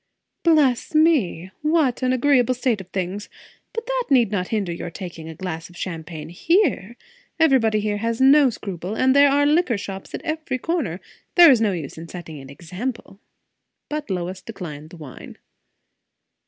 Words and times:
"Bless 0.41 0.95
me! 0.95 1.51
what 1.61 2.01
an 2.01 2.11
agreeable 2.11 2.55
state 2.55 2.81
of 2.81 2.87
things! 2.87 3.29
But 3.71 3.85
that 3.85 4.05
need 4.09 4.31
not 4.31 4.47
hinder 4.47 4.71
your 4.71 4.89
taking 4.89 5.29
a 5.29 5.35
glass 5.35 5.69
of 5.69 5.77
champagne 5.77 6.29
here? 6.29 6.97
Everybody 7.39 7.79
here 7.81 7.97
has 7.97 8.19
no 8.19 8.49
scruple, 8.49 8.95
and 8.95 9.15
there 9.15 9.29
are 9.29 9.45
liquor 9.45 9.77
shops 9.77 10.15
at 10.15 10.23
every 10.23 10.57
corner; 10.57 11.01
there 11.35 11.51
is 11.51 11.61
no 11.61 11.71
use 11.71 11.99
in 11.99 12.07
setting 12.07 12.39
an 12.39 12.49
example." 12.49 13.19
But 13.89 14.09
Lois 14.09 14.41
declined 14.41 14.89
the 14.89 14.97
wine. 14.97 15.37